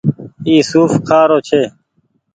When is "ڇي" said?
1.47-1.61